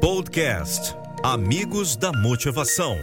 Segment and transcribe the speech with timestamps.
[0.00, 2.96] Podcast Amigos da Motivação.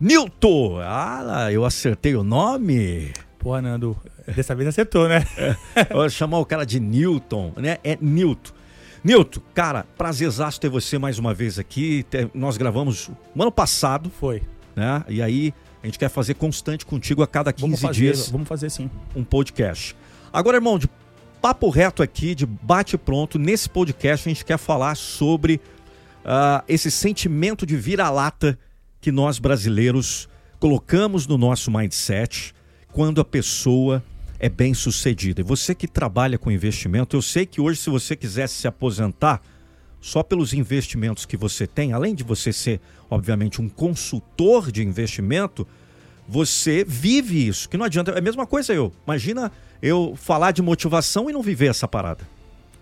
[0.00, 0.78] Nilton.
[0.80, 3.12] Ah, eu acertei o nome.
[3.38, 3.96] Pô, Nando,
[4.34, 5.26] dessa vez acertou, né?
[5.36, 5.56] É,
[5.90, 7.78] eu vou chamar o cara de Newton, né?
[7.82, 8.52] É Newton.
[9.02, 12.06] Nilton, cara, prazerzaço ter você mais uma vez aqui.
[12.32, 14.08] Nós gravamos no ano passado.
[14.20, 14.40] Foi.
[14.76, 15.02] Né?
[15.08, 18.28] E aí a gente quer fazer constante contigo a cada 15 vamos fazer, dias.
[18.28, 18.88] Vamos fazer sim.
[19.16, 19.96] Um podcast.
[20.32, 20.88] Agora, irmão, de
[21.40, 25.60] papo reto aqui, de bate pronto, nesse podcast a gente quer falar sobre
[26.24, 28.58] uh, esse sentimento de vira-lata
[29.00, 32.54] que nós brasileiros colocamos no nosso mindset
[32.92, 34.04] quando a pessoa
[34.38, 35.40] é bem sucedida.
[35.40, 39.40] E você que trabalha com investimento, eu sei que hoje, se você quisesse se aposentar,
[39.98, 45.66] só pelos investimentos que você tem, além de você ser, obviamente, um consultor de investimento,
[46.30, 47.68] você vive isso.
[47.68, 48.12] Que não adianta.
[48.12, 48.92] É a mesma coisa eu.
[49.04, 49.50] Imagina
[49.82, 52.24] eu falar de motivação e não viver essa parada.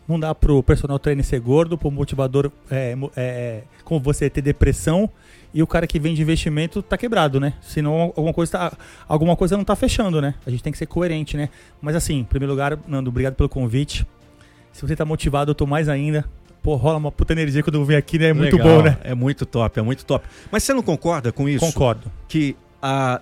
[0.06, 4.42] Não dá pro personal trainer ser gordo, pro motivador é, é, é como você ter
[4.42, 5.08] depressão
[5.52, 7.54] e o cara que vende investimento tá quebrado, né?
[7.62, 10.34] Senão alguma coisa, tá, alguma coisa não tá fechando, né?
[10.46, 11.48] A gente tem que ser coerente, né?
[11.80, 14.06] Mas assim, em primeiro lugar, Nando, obrigado pelo convite.
[14.72, 16.24] Se você tá motivado, eu tô mais ainda.
[16.62, 18.26] Pô, rola uma puta energia quando eu venho aqui, né?
[18.26, 18.98] É muito Legal, bom, né?
[19.02, 20.26] É muito top, é muito top.
[20.50, 21.64] Mas você não concorda com isso?
[21.64, 22.10] Concordo.
[22.28, 22.54] Que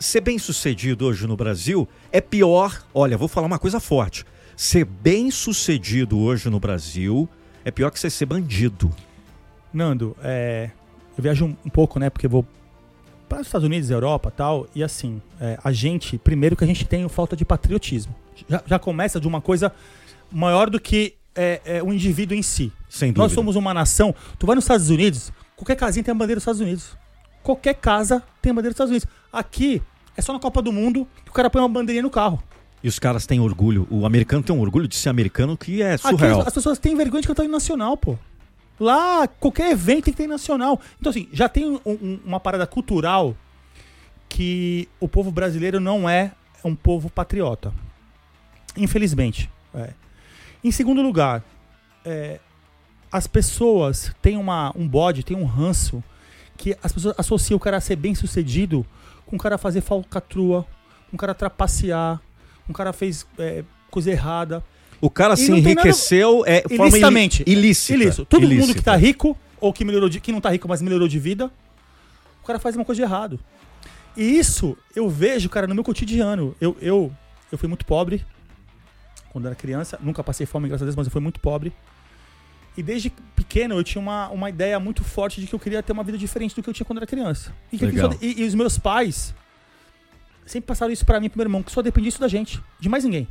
[0.00, 2.82] ser bem sucedido hoje no Brasil é pior.
[2.92, 4.24] Olha, vou falar uma coisa forte.
[4.56, 7.28] Ser bem sucedido hoje no Brasil
[7.64, 8.90] é pior que você ser bandido.
[9.72, 10.70] Nando, é,
[11.16, 12.08] eu viajo um, um, pouco, né?
[12.08, 12.46] Porque vou
[13.28, 14.66] para os Estados Unidos, Europa tal.
[14.74, 18.14] E assim, é, a gente, primeiro que a gente tem falta de patriotismo.
[18.48, 19.72] Já, já começa de uma coisa
[20.30, 22.72] maior do que é, é, o indivíduo em si.
[22.88, 23.24] Sem dúvida.
[23.24, 24.14] Nós somos uma nação.
[24.38, 26.96] Tu vai nos Estados Unidos, qualquer casinha tem a bandeira dos Estados Unidos.
[27.46, 29.06] Qualquer casa tem bandeira dos Estados Unidos.
[29.32, 29.80] Aqui
[30.16, 32.42] é só na Copa do Mundo que o cara põe uma bandeirinha no carro.
[32.82, 35.96] E os caras têm orgulho, o americano tem um orgulho de ser americano que é
[35.96, 36.40] surreal.
[36.40, 38.18] Aqui, as pessoas têm vergonha de cantar em nacional, pô.
[38.80, 40.80] Lá, qualquer evento tem que ter nacional.
[40.98, 43.36] Então, assim, já tem um, um, uma parada cultural
[44.28, 46.32] que o povo brasileiro não é
[46.64, 47.72] um povo patriota.
[48.76, 49.48] Infelizmente.
[49.72, 49.90] É.
[50.64, 51.44] Em segundo lugar,
[52.04, 52.40] é,
[53.12, 56.02] as pessoas têm uma, um bode, têm um ranço
[56.56, 58.84] que as pessoas associam o cara a ser bem sucedido
[59.24, 60.66] com o cara fazer falcatrua,
[61.10, 62.20] com o cara trapacear,
[62.68, 64.62] um cara fez é, coisa errada.
[65.00, 66.50] O cara se enriqueceu nada...
[66.50, 67.44] é, Ilicitamente.
[67.46, 67.94] ilícita.
[67.94, 68.24] Ilícito.
[68.24, 68.66] Todo ilícita.
[68.66, 71.18] mundo que tá rico, ou que melhorou de, que não tá rico, mas melhorou de
[71.18, 71.50] vida,
[72.42, 73.38] o cara faz uma coisa de errado.
[74.16, 76.56] E isso eu vejo, cara, no meu cotidiano.
[76.60, 77.12] Eu, eu,
[77.52, 78.24] eu fui muito pobre
[79.30, 81.72] quando era criança, nunca passei fome, graças a Deus, mas eu fui muito pobre.
[82.76, 85.92] E desde pequeno eu tinha uma, uma ideia muito forte de que eu queria ter
[85.92, 87.52] uma vida diferente do que eu tinha quando era criança.
[87.72, 88.12] E, Legal.
[88.12, 89.34] Só, e, e os meus pais
[90.44, 92.88] sempre passaram isso para mim, pro meu irmão, que só dependia isso da gente, de
[92.88, 93.26] mais ninguém.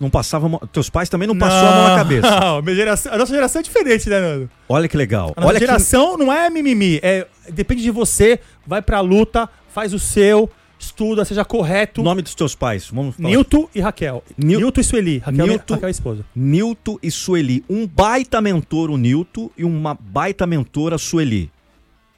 [0.00, 0.48] Não passava.
[0.72, 2.30] Teus pais também não, não passou a mão na cabeça.
[2.40, 4.50] Não, minha geração, a nossa geração é diferente, né, Nando?
[4.66, 5.34] Olha que legal.
[5.36, 6.24] A nossa Olha geração que...
[6.24, 6.98] não é mimimi.
[7.02, 10.48] É, depende de você, vai pra luta, faz o seu,
[10.80, 12.02] estuda, seja correto.
[12.02, 13.28] Nome dos teus pais, vamos falar.
[13.28, 14.24] Nilton e Raquel.
[14.36, 14.60] Nil...
[14.60, 15.18] Nilton e Sueli.
[15.18, 16.24] Raquel, Nilton, Raquel é a esposa.
[16.34, 17.64] Nilton e Sueli.
[17.68, 21.50] Um baita mentor, o Nilton, e uma baita mentora, Sueli.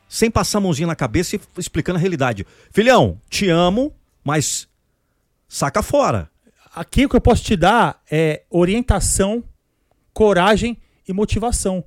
[0.08, 2.46] Sem passar a mãozinha na cabeça e explicando a realidade.
[2.70, 3.92] Filhão, te amo,
[4.24, 4.68] mas
[5.48, 6.30] saca fora
[6.74, 9.44] aqui o que eu posso te dar é orientação,
[10.12, 11.84] coragem e motivação.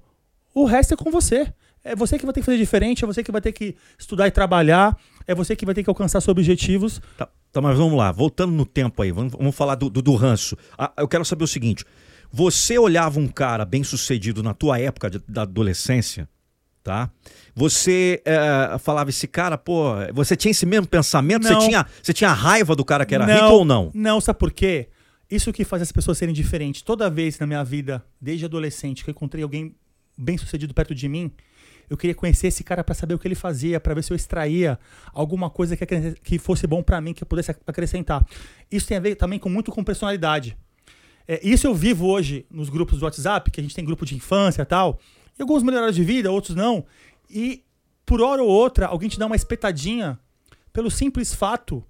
[0.53, 1.51] O resto é com você.
[1.85, 4.27] É você que vai ter que fazer diferente, é você que vai ter que estudar
[4.27, 4.97] e trabalhar,
[5.27, 6.99] é você que vai ter que alcançar seus objetivos.
[7.15, 10.15] Tá, tá mas vamos lá, voltando no tempo aí, vamos, vamos falar do, do, do
[10.15, 10.57] ranço.
[10.75, 11.85] Ah, eu quero saber o seguinte:
[12.31, 16.27] você olhava um cara bem sucedido na tua época de, da adolescência,
[16.83, 17.11] tá?
[17.53, 21.47] Você é, falava esse cara, pô, você tinha esse mesmo pensamento?
[21.47, 23.91] Você tinha, você tinha raiva do cara que era não, rico ou não?
[23.93, 24.89] Não, sabe por quê?
[25.29, 26.81] Isso que faz as pessoas serem diferentes.
[26.81, 29.75] Toda vez na minha vida, desde adolescente, que eu encontrei alguém
[30.17, 31.31] bem sucedido perto de mim,
[31.89, 34.15] eu queria conhecer esse cara para saber o que ele fazia, para ver se eu
[34.15, 34.79] extraía
[35.13, 35.85] alguma coisa que,
[36.23, 38.25] que fosse bom para mim, que eu pudesse acrescentar.
[38.71, 40.57] Isso tem a ver também com muito com personalidade.
[41.27, 44.15] É, isso eu vivo hoje nos grupos do WhatsApp, que a gente tem grupo de
[44.15, 44.99] infância e tal.
[45.37, 46.85] E alguns melhoraram de vida, outros não.
[47.29, 47.63] E
[48.05, 50.19] por hora ou outra, alguém te dá uma espetadinha
[50.71, 51.83] pelo simples fato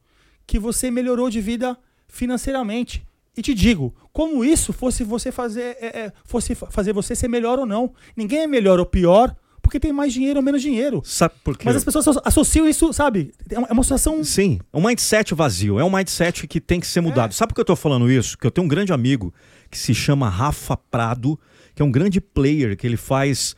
[0.48, 1.78] que você melhorou de vida
[2.08, 3.06] financeiramente.
[3.38, 7.28] E te digo, como isso fosse você fazer, é, é, fosse fa- fazer você ser
[7.28, 7.94] melhor ou não.
[8.16, 11.02] Ninguém é melhor ou pior porque tem mais dinheiro ou menos dinheiro.
[11.04, 11.66] Sabe por quê?
[11.66, 13.34] Mas as pessoas asso- associam isso, sabe?
[13.50, 14.24] É uma, é situação.
[14.24, 15.80] Sim, um mindset vazio.
[15.80, 17.34] É um mindset que tem que ser mudado.
[17.34, 18.38] Sabe por que eu tô falando isso?
[18.38, 19.34] Que eu tenho um grande amigo
[19.70, 21.40] que se chama Rafa Prado,
[21.74, 23.56] que é um grande player, que ele faz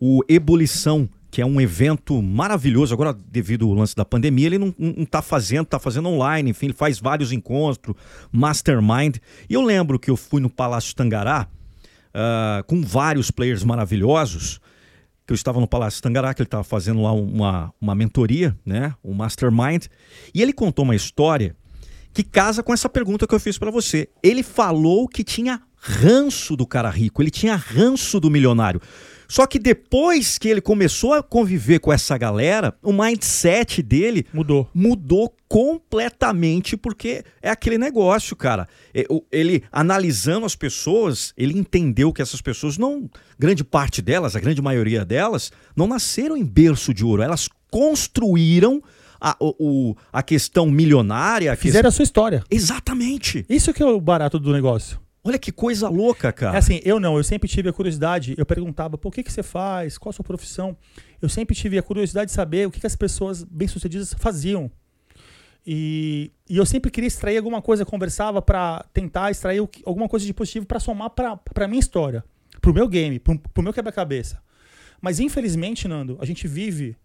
[0.00, 2.92] o Ebulição, que é um evento maravilhoso.
[2.94, 6.66] Agora, devido ao lance da pandemia, ele não, não tá fazendo, tá fazendo online, enfim,
[6.66, 7.94] ele faz vários encontros,
[8.32, 9.16] mastermind.
[9.48, 11.46] E eu lembro que eu fui no Palácio Tangará
[12.12, 14.60] ah, com vários players maravilhosos
[15.30, 18.92] que eu estava no Palácio Tangará, que ele estava fazendo lá uma, uma mentoria, né?
[19.04, 19.86] Um mastermind.
[20.34, 21.54] E ele contou uma história
[22.12, 24.08] que casa com essa pergunta que eu fiz para você.
[24.24, 28.80] Ele falou que tinha ranço do cara rico, ele tinha ranço do milionário.
[29.30, 34.68] Só que depois que ele começou a conviver com essa galera, o mindset dele Mudou.
[34.74, 38.66] mudou completamente porque é aquele negócio, cara.
[38.92, 44.40] É, Ele analisando as pessoas, ele entendeu que essas pessoas não, grande parte delas, a
[44.40, 48.82] grande maioria delas, não nasceram em berço de ouro, elas construíram
[49.20, 51.54] a, o- a questão milionária.
[51.54, 52.42] Fizeram a sua história.
[52.50, 53.44] Exatamente.
[53.48, 54.98] Isso que é o barato do negócio.
[55.22, 56.56] Olha que coisa louca, cara.
[56.56, 59.42] É assim, eu não, eu sempre tive a curiosidade, eu perguntava, o que, que você
[59.42, 59.98] faz?
[59.98, 60.76] Qual a sua profissão?
[61.20, 64.70] Eu sempre tive a curiosidade de saber o que, que as pessoas bem-sucedidas faziam.
[65.66, 70.08] E, e eu sempre queria extrair alguma coisa, conversava pra tentar extrair o que- alguma
[70.08, 72.24] coisa de positivo pra somar pra minha história,
[72.60, 74.40] pro meu game, pro, pro meu quebra-cabeça.
[75.02, 76.96] Mas infelizmente, Nando, a gente vive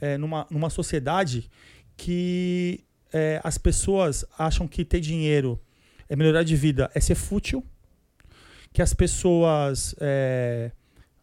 [0.00, 1.50] é, numa, numa sociedade
[1.96, 5.58] que é, as pessoas acham que ter dinheiro
[6.12, 7.64] é melhorar de vida, é ser fútil,
[8.72, 9.94] que as pessoas.
[9.98, 10.70] É,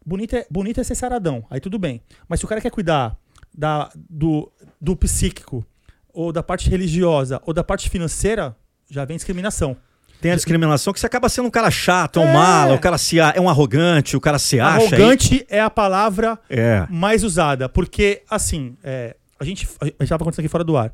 [0.06, 2.02] bonito, é, bonito é ser saradão, aí tudo bem.
[2.28, 3.16] Mas se o cara quer cuidar
[3.56, 4.52] da, do,
[4.82, 5.64] do psíquico,
[6.12, 8.56] ou da parte religiosa, ou da parte financeira,
[8.90, 9.78] já vem discriminação.
[10.20, 12.34] Tem a discriminação que você acaba sendo um cara chato, é um É.
[12.34, 14.78] mala, o cara se, a- é um arrogante, o cara se acha.
[14.96, 16.86] aí- Arrogante é a palavra É.
[16.90, 20.92] mais usada, porque, assim, é, a gente a gente estava acontecendo aqui fora do ar.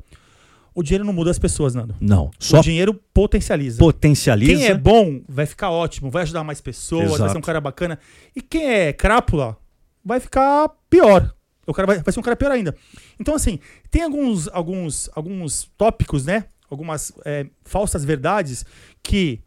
[0.76, 1.96] O dinheiro não muda as pessoas, Nando.
[1.98, 2.30] Não.
[2.38, 3.78] Só O dinheiro potencializa.
[3.78, 4.52] potencializa.
[4.52, 7.38] Quem é bom vai ficar ótimo, vai ajudar mais pessoas, vai ser Exato.
[7.38, 7.98] um cara bacana.
[8.36, 9.56] E quem é crápula
[10.04, 11.34] vai ficar pior.
[11.66, 12.76] O cara vai, vai ser um cara pior ainda.
[13.18, 13.58] Então, assim,
[13.90, 16.44] tem alguns, alguns, alguns tópicos, né?
[16.68, 18.62] Algumas é, falsas verdades
[19.02, 19.40] que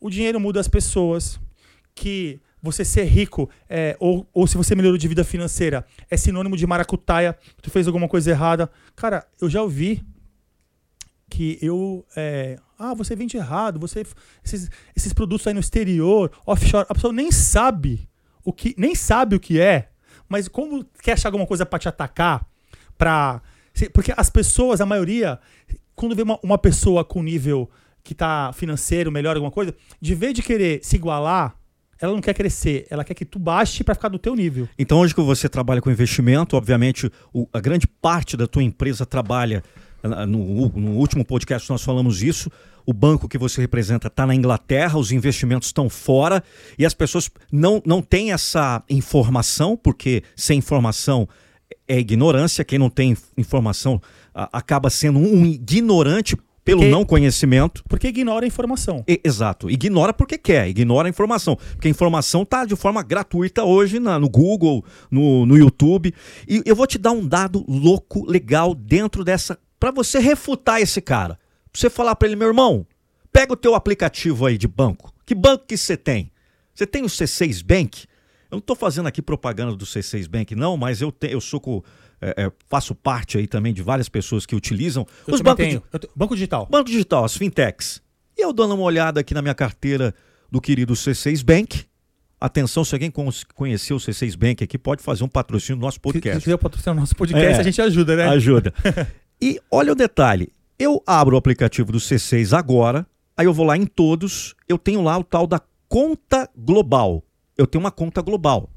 [0.00, 1.40] o dinheiro muda as pessoas,
[1.96, 6.56] que você ser rico, é, ou, ou se você melhorou de vida financeira, é sinônimo
[6.56, 8.70] de maracutaia, tu fez alguma coisa errada.
[8.94, 10.04] Cara, eu já ouvi
[11.28, 12.04] que eu.
[12.16, 14.04] é, ah, você vende errado, você.
[14.44, 18.08] Esses, esses produtos aí no exterior, offshore, a pessoa nem sabe
[18.44, 18.74] o que.
[18.78, 19.88] Nem sabe o que é,
[20.28, 22.46] mas como quer achar alguma coisa pra te atacar,
[22.96, 23.42] pra.
[23.92, 25.38] Porque as pessoas, a maioria,
[25.94, 27.68] quando vê uma, uma pessoa com nível
[28.02, 31.56] que tá financeiro, melhor alguma coisa, de vez de querer se igualar,
[32.00, 34.68] ela não quer crescer, ela quer que tu baixe pra ficar do teu nível.
[34.78, 39.04] Então, hoje que você trabalha com investimento, obviamente, o- a grande parte da tua empresa
[39.04, 39.62] trabalha.
[40.02, 42.50] No, no último podcast nós falamos isso.
[42.84, 46.42] O banco que você representa está na Inglaterra, os investimentos estão fora
[46.78, 51.28] e as pessoas não, não têm essa informação, porque sem informação
[51.88, 52.64] é ignorância.
[52.64, 54.00] Quem não tem informação
[54.32, 57.82] ah, acaba sendo um ignorante pelo Porque- não conhecimento.
[57.88, 59.04] Porque ignora a informação.
[59.08, 59.68] E- exato.
[59.70, 61.56] Ignora porque quer, ignora a informação.
[61.56, 66.12] Porque a informação está de forma gratuita hoje na- no Google, no, no YouTube.
[66.48, 69.58] E eu vou te dar um dado louco, legal, dentro dessa.
[69.78, 71.38] Para você refutar esse cara.
[71.70, 72.86] Pra você falar para ele, meu irmão,
[73.32, 75.12] pega o teu aplicativo aí de banco.
[75.24, 76.30] Que banco que você tem?
[76.74, 78.04] Você tem o C6 Bank?
[78.50, 81.60] Eu não estou fazendo aqui propaganda do C6 Bank, não, mas eu, te- eu sou
[81.60, 81.84] co-
[82.20, 85.82] é, é, faço parte aí também de várias pessoas que utilizam Eu os bancos tenho.
[85.98, 86.66] Te- Banco digital.
[86.70, 88.00] Banco digital, as fintechs.
[88.38, 90.14] E eu dando uma olhada aqui na minha carteira
[90.50, 91.84] do querido C6 Bank.
[92.40, 95.96] Atenção, se alguém con- conheceu o C6 Bank aqui, pode fazer um patrocínio no nosso
[95.96, 96.42] Se podcast.
[96.44, 97.60] quiser patrocinar o nosso podcast, É.
[97.60, 98.28] a gente ajuda, né?
[98.28, 98.72] Ajuda.
[99.40, 100.52] E olha o detalhe.
[100.78, 105.02] Eu abro o aplicativo do C6 agora, aí eu vou lá em todos, eu tenho
[105.02, 107.24] lá o tal da conta global.
[107.56, 108.70] Eu tenho uma conta global.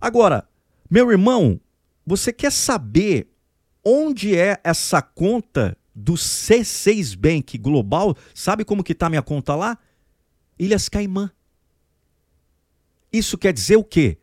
[0.00, 0.48] Agora,
[0.90, 1.60] meu irmão,
[2.06, 3.28] você quer saber
[3.84, 8.16] onde é essa conta do C6 Bank Global?
[8.34, 9.78] Sabe como que tá minha conta lá?
[10.58, 11.30] Ilhas Caimã.
[13.12, 14.18] Isso quer dizer o quê?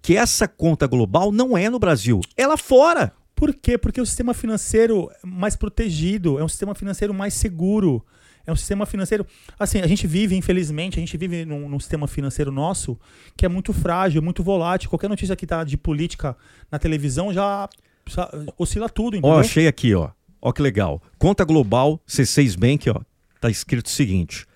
[0.00, 3.14] Que essa conta global não é no Brasil, é lá fora.
[3.34, 3.76] Por quê?
[3.76, 8.04] Porque o sistema financeiro é mais protegido, é um sistema financeiro mais seguro.
[8.46, 9.26] É um sistema financeiro.
[9.58, 12.98] Assim, a gente vive, infelizmente, a gente vive num, num sistema financeiro nosso
[13.36, 14.90] que é muito frágil, muito volátil.
[14.90, 16.36] Qualquer notícia que tá de política
[16.70, 17.68] na televisão já,
[18.06, 19.36] já oscila tudo, entendeu?
[19.36, 20.10] Ó, achei aqui, ó.
[20.42, 21.02] Ó que legal.
[21.18, 23.00] Conta global C6 Bank, ó.
[23.40, 24.46] Tá escrito o seguinte: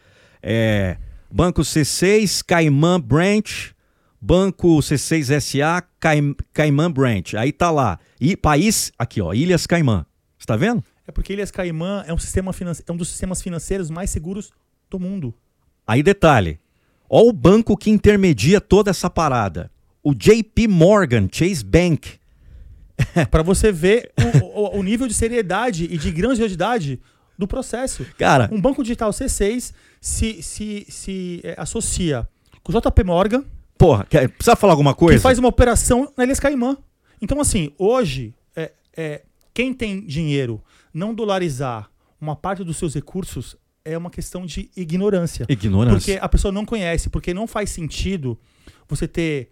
[0.42, 0.98] é,
[1.30, 3.74] Banco C6, Caimã Branch,
[4.20, 7.34] Banco C6SA, Caim, Caimã Branch.
[7.36, 7.98] Aí tá lá.
[8.20, 10.04] E país, aqui ó, Ilhas Caimã.
[10.38, 10.82] Você tá vendo?
[11.06, 12.52] É porque Ilhas Caimã é um, sistema
[12.86, 14.50] é um dos sistemas financeiros mais seguros
[14.90, 15.32] do mundo.
[15.86, 16.58] Aí detalhe.
[17.08, 19.70] Ó o banco que intermedia toda essa parada.
[20.02, 22.18] O JP Morgan Chase Bank.
[23.30, 24.10] Pra você ver
[24.42, 27.00] o, o- o nível de seriedade e de grandiosidade
[27.38, 28.04] do processo.
[28.18, 32.28] Cara, Um banco digital C6 se, se, se é, associa
[32.62, 33.44] com o JP Morgan,
[33.78, 35.20] porra, quer- precisa falar alguma que coisa?
[35.22, 36.76] faz uma operação na Ilhas Caimã.
[37.22, 39.22] Então, assim, hoje, é, é,
[39.54, 41.88] quem tem dinheiro não dolarizar
[42.20, 45.46] uma parte dos seus recursos é uma questão de ignorância.
[45.48, 45.98] Ignorância.
[45.98, 48.38] Porque a pessoa não conhece, porque não faz sentido
[48.88, 49.48] você ter.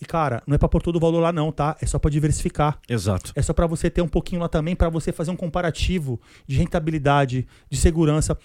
[0.00, 1.76] E, cara, não é pra pôr todo o valor lá, não, tá?
[1.80, 2.78] É só pra diversificar.
[2.88, 3.32] Exato.
[3.36, 6.56] É só pra você ter um pouquinho lá também, pra você fazer um comparativo de
[6.56, 8.36] rentabilidade, de segurança.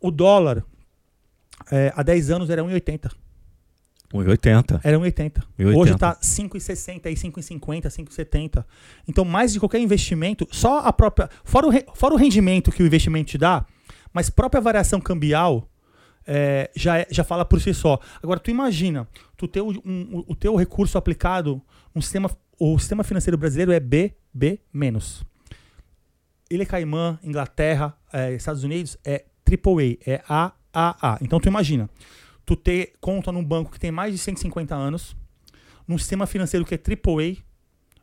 [0.00, 0.64] O dólar,
[1.70, 3.10] é, há 10 anos, era 1,80.
[4.12, 4.80] 1,80.
[4.84, 5.42] Era 1,80.
[5.58, 5.76] 1,80.
[5.76, 8.64] Hoje tá 5,60, aí 5,50, 5,70.
[9.08, 11.28] Então, mais de qualquer investimento, só a própria.
[11.44, 13.64] Fora o, re- fora o rendimento que o investimento te dá,
[14.12, 15.68] mas própria variação cambial
[16.26, 17.98] é, já, é- já fala por si só.
[18.22, 21.60] Agora, tu imagina, tu ter o, um- o- o teu recurso aplicado
[21.94, 22.30] um sistema.
[22.58, 24.60] O sistema financeiro brasileiro é BB-.
[26.50, 31.18] Ilha Caimã, Inglaterra, é, Estados Unidos é AAA, é AAA.
[31.20, 31.90] Então tu imagina,
[32.44, 35.16] tu ter conta num banco que tem mais de 150 anos,
[35.86, 37.36] num sistema financeiro que é AAA,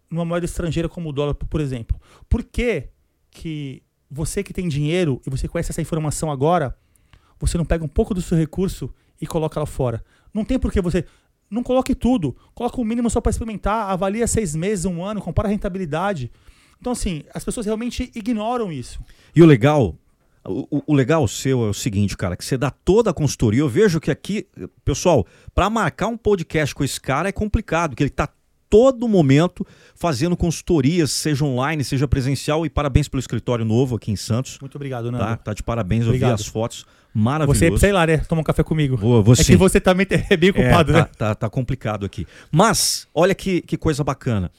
[0.10, 2.00] numa moeda estrangeira como o dólar, por exemplo.
[2.30, 2.90] Por que
[3.30, 6.78] que você que tem dinheiro e você conhece essa informação agora,
[7.40, 10.04] você não pega um pouco do seu recurso e coloca lá fora?
[10.34, 11.06] Não tem por que você...
[11.50, 12.36] Não coloque tudo.
[12.54, 16.32] Coloca o mínimo só para experimentar, avalia seis meses, um ano, compara a rentabilidade.
[16.80, 19.02] Então, assim, as pessoas realmente ignoram isso.
[19.36, 19.98] E o legal,
[20.46, 23.60] o, o- legal seu é o seguinte, cara, que você dá toda a consultoria.
[23.62, 24.48] Eu vejo que aqui,
[24.84, 28.28] pessoal, para marcar um podcast com esse cara é complicado, porque ele tá
[28.70, 32.66] todo momento fazendo consultorias, seja online, seja presencial.
[32.66, 34.58] E parabéns pelo escritório novo aqui em Santos.
[34.62, 35.24] Muito obrigado, Nando.
[35.26, 36.40] Tá, tá de parabéns, eu vi Obrigado.
[36.40, 36.80] as fotos.
[36.80, 37.78] Você, Maravilhoso.
[37.80, 38.18] sei lá, né?
[38.20, 38.96] Toma um café comigo.
[38.96, 41.10] Vou, vou é que você também é bem culpado, É, tá, né?
[41.18, 42.26] tá, tá complicado aqui.
[42.50, 44.50] Mas, olha que, que coisa bacana.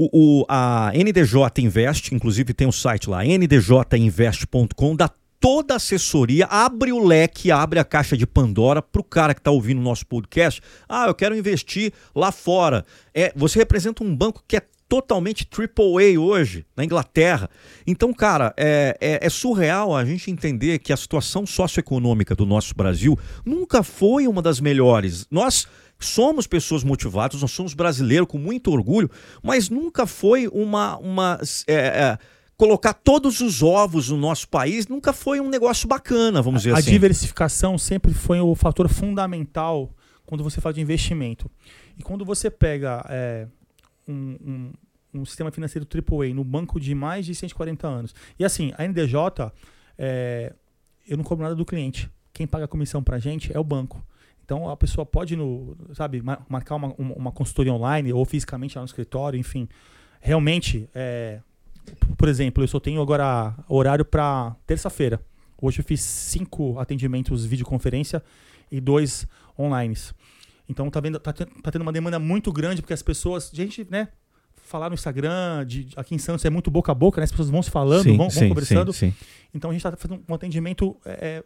[0.00, 6.46] O, o- a NDJ Invest, inclusive tem o site lá, ndjinvest.com, dá toda a assessoria,
[6.46, 9.82] abre o leque, abre a caixa de Pandora para o cara que está ouvindo o
[9.84, 10.60] nosso podcast.
[10.88, 12.84] Ah, eu quero investir lá fora.
[13.14, 17.50] É, você representa um banco que é totalmente AAA hoje, na Inglaterra.
[17.86, 22.74] Então, cara, é, é- é surreal a gente entender que a situação socioeconômica do nosso
[22.74, 25.26] Brasil nunca foi uma das melhores.
[25.30, 25.66] Nós
[25.98, 29.10] somos pessoas motivadas, nós somos brasileiros com muito orgulho,
[29.42, 30.96] mas nunca foi uma.
[30.98, 32.18] uma é, é,
[32.56, 36.78] colocar todos os ovos no nosso país nunca foi um negócio bacana, vamos dizer a
[36.78, 36.90] assim.
[36.90, 39.94] diversificação sempre foi o fator fundamental
[40.26, 41.48] quando você fala de investimento.
[41.96, 43.46] E quando você pega é,
[44.08, 44.72] um, um-
[45.20, 48.14] um sistema financeiro AAA no banco de mais de 140 anos.
[48.38, 49.52] E assim, a NDJ,
[49.96, 50.52] é,
[51.08, 52.10] eu não cobro nada do cliente.
[52.32, 54.04] Quem paga a comissão pra gente é o banco.
[54.48, 58.80] Então a pessoa pode, no, sabe, ma- marcar uma, uma, consultoria online ou fisicamente lá
[58.80, 59.68] no escritório, enfim.
[60.22, 61.40] Realmente, é,
[62.16, 65.20] por exemplo, eu só tenho agora horário para terça-feira.
[65.60, 68.22] Hoje eu fiz cinco atendimentos videoconferência
[68.72, 69.28] e dois
[69.58, 69.94] online.
[70.66, 73.50] Então tá, vendo, tá, tá tendo uma demanda muito grande, porque as pessoas.
[73.52, 74.08] Gente, né?
[74.56, 77.24] Falar no Instagram, de, aqui em Santos é muito boca a boca, né?
[77.24, 78.92] As pessoas vão se falando, sim, vão, vão sim, conversando.
[78.94, 79.16] sim, sim.
[79.52, 81.44] Então a gente está fazendo um atendimento, é,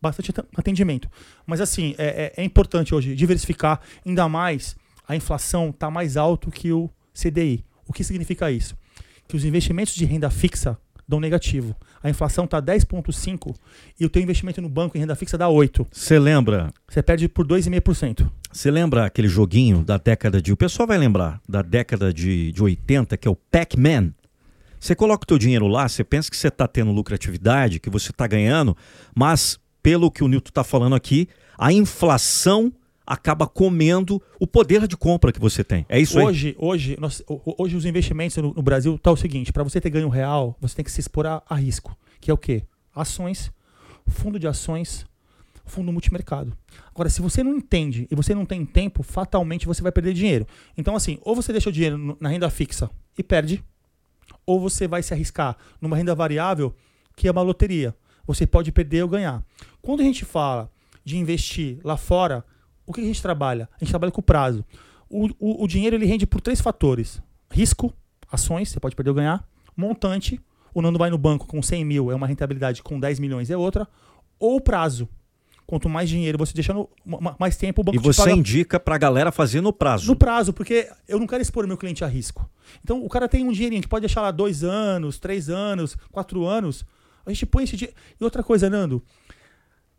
[0.00, 1.08] bastante atendimento.
[1.46, 4.76] Mas assim, é, é- é importante hoje diversificar, ainda mais
[5.06, 7.64] a inflação está mais alto que o CDI.
[7.86, 8.76] O que significa isso?
[9.26, 11.74] Que os investimentos de renda fixa dão negativo.
[12.02, 13.54] A inflação está 10,5%
[13.98, 15.86] e o teu investimento no banco em renda fixa dá 8%.
[15.90, 18.30] Você lembra Você perde por 2,5%.
[18.52, 20.52] Você lembra aquele joguinho da década de.
[20.52, 24.12] O pessoal vai lembrar da década de, de 80, que é o Pac-Man?
[24.78, 28.10] Você coloca o teu dinheiro lá, você pensa que você está tendo lucratividade, que você
[28.10, 28.76] está ganhando,
[29.14, 31.26] mas pelo que o Newton está falando aqui,
[31.56, 32.70] a inflação
[33.06, 35.86] acaba comendo o poder de compra que você tem.
[35.88, 36.26] É isso aí?
[36.26, 39.64] Hoje, hoje, nós- ho- ho- hoje os investimentos no, no Brasil tá o seguinte: para
[39.64, 42.36] você ter ganho real, você tem que se expor a, a risco, que é o
[42.36, 42.64] quê?
[42.94, 43.50] Ações,
[44.06, 45.06] fundo de ações,
[45.64, 46.52] fundo multimercado.
[46.94, 50.46] Agora, se você não entende e você não tem tempo, fatalmente você vai perder dinheiro.
[50.76, 53.64] Então, assim, ou você deixa o dinheiro na renda fixa e perde,
[54.44, 56.74] ou você vai se arriscar numa renda variável,
[57.16, 57.94] que é uma loteria.
[58.28, 59.42] Você pode perder ou ganhar.
[59.82, 60.70] Quando a gente fala
[61.04, 62.44] de investir lá fora,
[62.86, 63.68] o que a gente trabalha?
[63.74, 64.64] A gente trabalha com prazo.
[65.10, 67.20] O, o, o dinheiro ele rende por três fatores:
[67.50, 67.92] risco,
[68.30, 69.44] ações, você pode perder ou ganhar,
[69.76, 70.40] montante,
[70.74, 73.56] o Nando vai no banco com 100 mil, é uma rentabilidade com 10 milhões, é
[73.56, 73.88] outra,
[74.38, 75.08] ou prazo.
[75.66, 78.80] Quanto mais dinheiro você deixa no ma- mais tempo o banco E você paga indica
[78.80, 80.06] pra galera fazer no prazo.
[80.06, 82.48] no prazo, porque eu não quero expor o meu cliente a risco.
[82.82, 86.46] Então, o cara tem um dinheirinho que pode deixar lá dois anos, três anos, quatro
[86.46, 86.86] anos.
[87.28, 87.96] A gente põe esse dinheiro.
[88.20, 89.02] E outra coisa, Nando,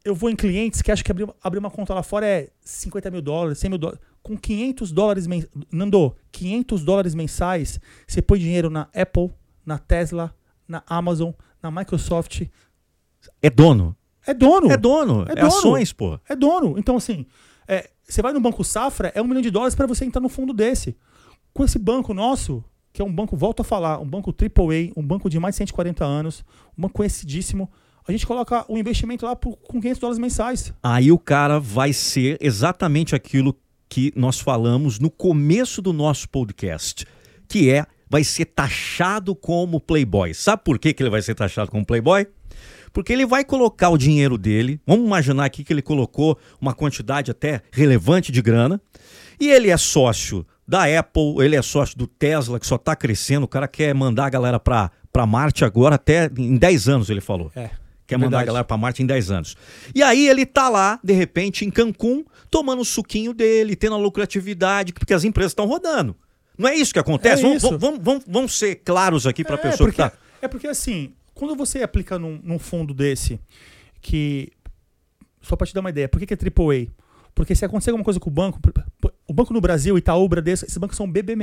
[0.03, 3.11] eu vou em clientes que acham que abrir, abrir uma conta lá fora é 50
[3.11, 4.01] mil dólares, 100 mil dólares.
[4.21, 5.51] Com 500 dólares mensais.
[5.71, 9.31] Nando, 500 dólares mensais, você põe dinheiro na Apple,
[9.65, 10.35] na Tesla,
[10.67, 11.31] na Amazon,
[11.61, 12.43] na Microsoft.
[13.41, 13.95] É dono.
[14.25, 14.71] É dono.
[14.71, 15.25] É dono.
[15.27, 15.47] É É, dono.
[15.47, 16.19] ações, pô.
[16.27, 16.77] É dono.
[16.77, 17.25] Então, assim,
[17.67, 20.29] é, você vai no Banco Safra, é um milhão de dólares para você entrar no
[20.29, 20.97] fundo desse.
[21.53, 22.63] Com esse banco nosso,
[22.99, 25.59] que é um banco, volto a falar, um banco AAA, um banco de mais de
[25.59, 26.43] 140 anos,
[26.77, 27.71] um banco conhecidíssimo,
[28.05, 30.73] a gente coloca o investimento lá por- com 500 dólares mensais.
[30.83, 33.55] Aí o cara vai ser exatamente aquilo
[33.87, 37.05] que nós falamos no começo do nosso podcast,
[37.47, 40.33] que é vai ser taxado como playboy.
[40.33, 42.27] Sabe por que, que ele vai ser taxado como playboy?
[42.91, 47.31] Porque ele vai colocar o dinheiro dele, vamos imaginar aqui que ele colocou uma quantidade
[47.31, 48.81] até relevante de grana,
[49.39, 53.45] e ele é sócio da Apple, ele é sócio do Tesla, que só está crescendo,
[53.45, 54.91] o cara quer mandar a galera para
[55.27, 57.51] Marte agora até em 10 anos, ele falou.
[57.55, 57.71] É.
[58.05, 59.57] Quer mandar a galera pra Marte em 10 anos.
[59.95, 63.97] E aí ele tá lá, de repente, em Cancún, tomando o suquinho dele, tendo a
[63.97, 66.15] lucratividade, porque as empresas estão rodando.
[66.55, 67.41] Não é isso que acontece?
[67.41, 67.77] É vamos, isso.
[67.79, 70.15] vamos- vamos- vamos ser claros aqui pra é, pessoa porque, que tá.
[70.41, 73.39] é porque, assim, quando você aplica num, num fundo desse,
[74.01, 74.51] que.
[75.41, 76.87] Só pra te dar uma ideia, por que, que é AAA?
[77.33, 78.59] Porque se acontecer alguma coisa com o banco,
[79.29, 81.35] o banco no Brasil, Itaú, Bradesco, esses bancos são BB-.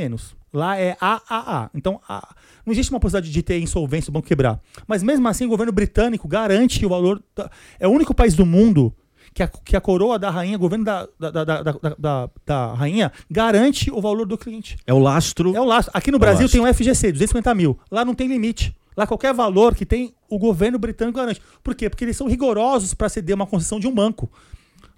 [0.52, 1.70] Lá é AAA.
[1.74, 4.60] Então, a- não existe uma possibilidade de ter insolvência, o banco quebrar.
[4.86, 7.22] Mas mesmo assim, o governo britânico garante o valor.
[7.34, 8.92] da- é o único país do mundo
[9.32, 13.90] que a, que a coroa da rainha, o governo da, da, da, da, rainha, garante
[13.90, 14.76] o valor do cliente.
[14.86, 15.54] É o lastro.
[15.54, 15.92] É o lastro.
[15.94, 17.78] Aqui no É Brasil tem um FGC, 250 mil.
[17.90, 18.74] Lá não tem limite.
[18.96, 21.40] Lá qualquer valor que tem, o governo britânico garante.
[21.62, 21.90] Por quê?
[21.90, 24.30] Porque eles são rigorosos para ceder uma concessão de um banco.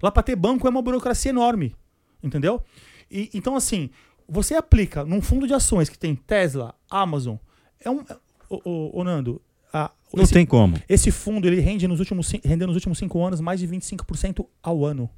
[0.01, 1.75] Lá para ter banco é uma burocracia enorme.
[2.23, 2.61] Entendeu?
[3.09, 3.89] E, então, assim,
[4.27, 7.35] você aplica num fundo de ações que tem Tesla, Amazon.
[7.79, 8.03] É um.
[8.49, 9.41] Ô, ô, Nando,
[9.71, 10.75] a- Não esse, tem como.
[10.89, 14.83] esse fundo ele rende nos últimos, rendeu nos últimos cinco anos mais de 25% ao
[14.85, 15.09] ano.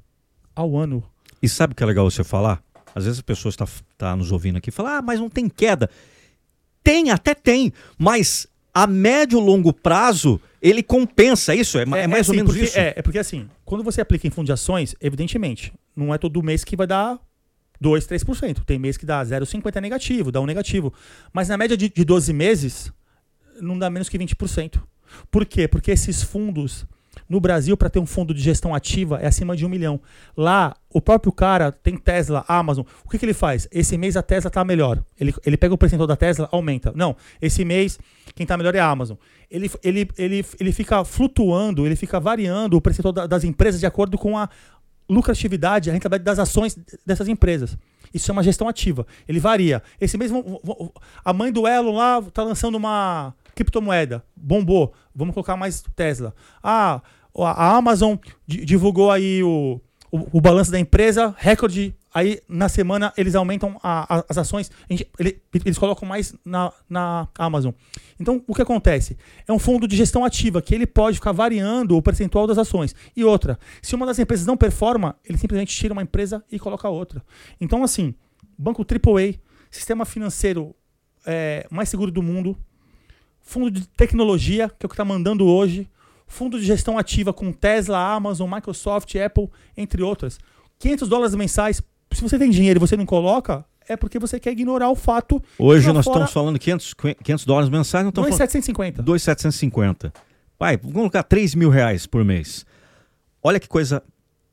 [0.54, 1.02] Ao ano.
[1.42, 2.62] E sabe o que é legal você falar?
[2.94, 5.48] Às vezes a pessoa está tá nos ouvindo aqui e fala, ah, mas não tem
[5.48, 5.88] queda.
[6.84, 12.06] Tem, até tem, mas a médio e longo prazo ele compensa isso, é, ma- é
[12.06, 12.78] mais ou assim, menos porque- isso.
[12.78, 16.42] É, é porque assim, quando você aplica em fundo de ações, evidentemente, não é todo
[16.42, 17.18] mês que vai dar
[17.80, 18.64] 2, 3%.
[18.64, 20.92] Tem mês que dá 0,50 negativo, dá um negativo.
[21.32, 22.92] Mas na média de, de 12 meses,
[23.60, 24.80] não dá menos que 20%.
[25.30, 25.68] Por quê?
[25.68, 26.86] Porque esses fundos,
[27.28, 30.00] no Brasil, para ter um fundo de gestão ativa, é acima de um milhão.
[30.36, 32.84] Lá, o próprio cara tem Tesla, Amazon.
[33.04, 33.68] O que, que ele faz?
[33.70, 35.02] Esse mês a Tesla tá melhor.
[35.20, 36.92] Ele, ele pega o percentual da Tesla, aumenta.
[36.94, 37.98] Não, esse mês
[38.34, 39.16] quem tá melhor é a Amazon.
[39.50, 43.86] Ele, ele, ele, ele fica flutuando, ele fica variando o percentual da- das empresas de
[43.86, 44.48] acordo com a
[45.08, 47.76] lucratividade, a rentabilidade das ações dessas empresas.
[48.14, 49.06] Isso é uma gestão ativa.
[49.26, 49.82] Ele varia.
[50.00, 50.16] Esse
[50.64, 50.92] vão-
[51.24, 54.22] a mãe do Elon lá tá lançando uma criptomoeda.
[54.36, 54.92] Bombou.
[55.14, 56.34] Vamos colocar mais Tesla.
[56.62, 57.00] Ah,
[57.34, 59.80] a Amazon di- divulgou aí o,
[60.12, 61.92] o, o balanço da empresa, recorde.
[62.14, 66.70] Aí na semana eles aumentam a- a- as ações, gente- ele- eles colocam mais na,
[66.88, 67.72] na Amazon.
[68.20, 69.16] Então o que acontece?
[69.48, 72.94] É um fundo de gestão ativa que ele pode ficar variando o percentual das ações.
[73.16, 76.86] E outra, se uma das empresas não performa, ele simplesmente tira uma empresa e coloca
[76.88, 77.24] outra.
[77.58, 78.14] Então, assim,
[78.58, 79.34] banco AAA,
[79.70, 80.74] sistema financeiro
[81.24, 82.54] é, mais seguro do mundo,
[83.40, 85.88] fundo de tecnologia, que é o que está mandando hoje,
[86.32, 90.38] fundo de gestão ativa com Tesla, Amazon, Microsoft, Apple, entre outras.
[90.78, 91.82] 500 dólares mensais.
[92.12, 95.42] Se você tem dinheiro e você não coloca, é porque você quer ignorar o fato.
[95.58, 99.02] Hoje nós fora estamos falando 500, 500 dólares mensais, não estamos falando 2,750.
[99.02, 100.12] 2,750.
[100.58, 102.64] Pai, vamos colocar 3 mil reais por mês.
[103.42, 104.02] Olha que coisa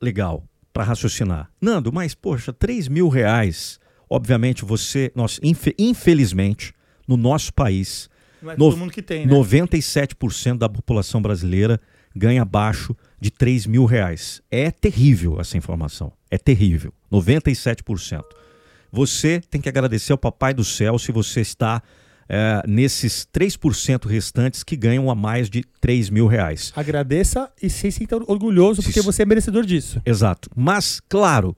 [0.00, 1.50] legal para raciocinar.
[1.60, 6.74] Nando, mas poxa, 3 mil reais, obviamente você, nós, infe- infelizmente,
[7.08, 8.09] no nosso país,
[8.42, 9.32] Não é No- todo mundo que tem, né?
[9.32, 11.80] 97% da população brasileira
[12.14, 14.40] ganha abaixo de 3 mil reais.
[14.50, 16.12] É terrível essa informação.
[16.30, 16.92] É terrível.
[17.12, 18.22] 97%.
[18.92, 21.80] Você tem que agradecer ao Papai do Céu se você está
[22.28, 26.72] eh, nesses 3% restantes que ganham a mais de 3 mil reais.
[26.76, 30.00] Agradeça e se sinta orgulhoso porque você é merecedor disso.
[30.06, 30.48] Exato.
[30.56, 31.56] Mas, claro,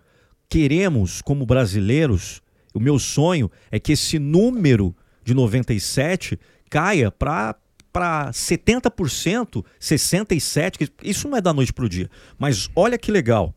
[0.49, 2.41] queremos, como brasileiros,
[2.75, 6.39] o meu sonho é que esse número de 97
[6.73, 7.55] caia para
[7.93, 12.09] para 70%, 67%, que isso não é da noite para o dia.
[12.39, 13.55] Mas olha que legal.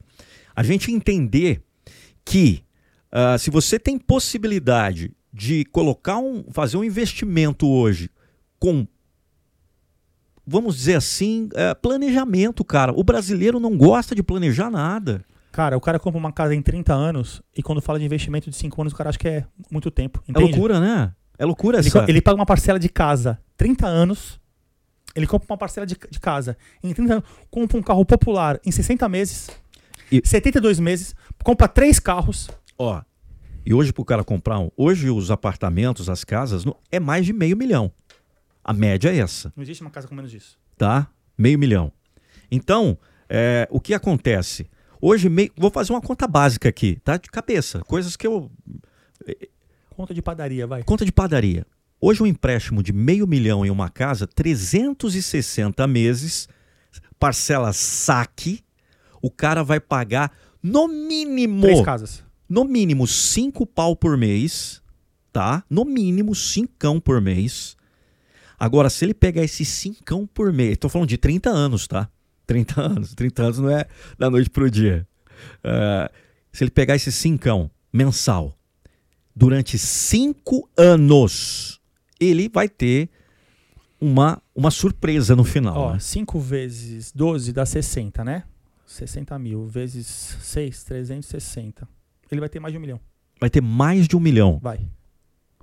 [0.54, 1.64] A gente entender
[2.26, 2.62] que
[3.10, 8.10] ah, se você tem possibilidade de colocar um, fazer um investimento hoje
[8.60, 8.86] com
[10.46, 12.92] vamos dizer assim, é, planejamento, cara.
[12.94, 15.24] O brasileiro não gosta de planejar nada.
[15.52, 18.56] Cara, o cara compra uma casa em 30 anos e quando fala de investimento de
[18.58, 20.22] 5 anos, o cara acha que é muito tempo.
[20.28, 20.52] É Entende?
[20.52, 21.14] loucura, né?
[21.38, 22.06] É loucura Ele, essa.
[22.08, 24.40] ele paga uma parcela de casa 30 anos.
[25.16, 27.26] Ele compra uma parcela de, de casa em 30 anos.
[27.50, 29.50] Compra um carro popular em 60 meses.
[30.12, 31.16] E- 72 meses.
[31.44, 32.50] Compra três carros.
[32.78, 33.02] Ó,
[33.66, 37.34] e hoje pro cara comprar um, hoje os apartamentos, as casas, no- é mais de
[37.34, 37.92] meio milhão.
[38.64, 40.58] A média é essa, Não existe uma casa com menos disso.
[40.78, 41.08] tá?
[41.38, 41.92] Meio milhão.
[42.52, 42.98] Então,
[43.30, 44.68] é, o que acontece?
[45.02, 47.16] Hoje, meio, vou fazer uma conta básica aqui, tá?
[47.18, 48.52] De cabeça, coisas que eu...
[49.96, 50.84] Conta de padaria, vai.
[50.84, 51.66] Conta de padaria.
[52.02, 56.50] Hoje um empréstimo de meio milhão em uma casa, 360 meses,
[57.18, 58.62] parcela saque,
[59.22, 61.62] o cara vai pagar no mínimo...
[61.62, 62.24] Três casas.
[62.50, 64.82] no mínimo cinco pau por mês,
[65.32, 65.64] tá?
[65.70, 67.78] No mínimo cincão por mês.
[68.60, 72.10] Agora, se ele pegar esse cincão por mês, tô falando de 30 anos, tá?
[72.46, 73.86] 30 anos, 30 anos não é
[74.20, 75.08] da noite pro dia.
[75.64, 76.12] Ah,
[76.52, 78.58] se ele pegar esse cincão mensal
[79.36, 81.82] durante cinco anos,
[82.20, 83.10] ele vai ter
[84.00, 85.78] uma, uma surpresa no final.
[85.78, 86.00] Ó, né?
[86.00, 88.44] 5 vezes 12 dá 60, né?
[88.86, 90.08] 60 mil vezes
[90.42, 91.88] 6, 360.
[92.32, 93.00] Ele vai ter mais de um milhão.
[93.40, 94.60] Vai ter mais de um milhão.
[94.62, 94.88] Vai.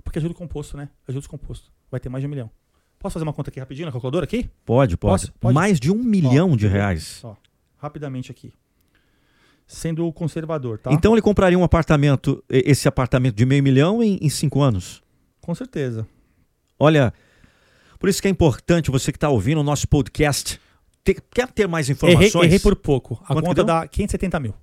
[0.03, 0.89] Porque é juros composto, né?
[1.07, 1.71] É juros composto.
[1.89, 2.51] Vai ter mais de um milhão.
[2.99, 4.49] Posso fazer uma conta aqui rapidinho na calculadora aqui?
[4.65, 5.27] Pode, pode.
[5.27, 5.33] Posso?
[5.33, 5.53] Pode?
[5.53, 6.77] Mais de um milhão de quer ver?
[6.77, 7.19] reais.
[7.23, 7.35] Ó,
[7.77, 8.53] rapidamente aqui.
[9.73, 10.91] Sendo conservador, tá?
[10.93, 15.01] Então ele compraria um apartamento, esse apartamento de meio milhão em, em cinco anos.
[15.41, 16.07] Com certeza.
[16.79, 17.11] Olha,
[17.99, 20.59] por isso que é importante você que está ouvindo o nosso podcast.
[21.03, 22.45] ter- quer ter mais Errei, informações?
[22.45, 23.19] errei por pouco.
[23.23, 24.53] A Quanto conta dá 570 mil.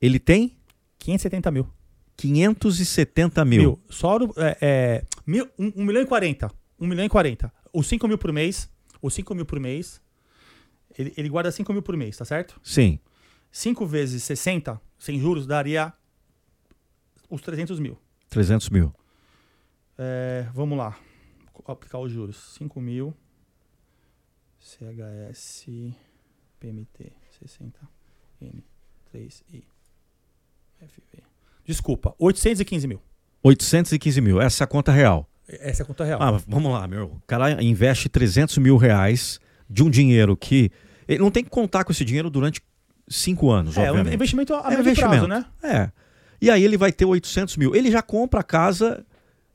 [0.00, 0.56] Ele tem
[0.98, 1.68] 570 mil.
[2.16, 3.60] 570 mil.
[3.60, 3.80] Mil.
[3.88, 6.50] Só é, é, mil, um, um milhão e 40.
[6.80, 7.52] Um milhão e 40.
[7.72, 8.68] Os 5 mil por mês.
[9.00, 10.00] Os 5 mil por mês.
[10.98, 12.58] Ele, ele guarda 5 mil por mês, tá certo?
[12.62, 12.98] Sim.
[13.52, 15.92] 5 vezes 60, sem juros, daria
[17.28, 17.98] os 300 mil.
[18.28, 18.94] 300 mil.
[19.98, 20.98] É, vamos lá.
[21.52, 22.54] Co- Aplicar os juros.
[22.58, 23.14] 5 mil.
[24.58, 25.66] CHS.
[26.60, 27.12] PMT.
[27.40, 27.78] 60.
[28.40, 28.64] N.
[29.12, 29.64] 3 I.
[30.80, 31.22] FV.
[31.64, 32.14] Desculpa.
[32.18, 33.00] 815 mil.
[33.42, 34.40] 815 mil.
[34.40, 35.28] Essa é a conta real.
[35.48, 36.20] Essa é a conta real.
[36.22, 37.06] Ah, vamos lá, meu.
[37.06, 40.70] O cara investe 300 mil reais de um dinheiro que.
[41.08, 42.60] Ele não tem que contar com esse dinheiro durante
[43.08, 44.14] cinco anos, é, um obviamente.
[44.14, 45.26] investimento a É médio investimento.
[45.26, 45.44] prazo, né?
[45.62, 45.90] É.
[46.40, 47.74] E aí ele vai ter 800 mil.
[47.74, 49.04] Ele já compra a casa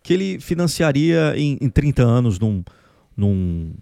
[0.02, 2.64] que ele financiaria em, em 30 anos num,
[3.16, 3.74] num,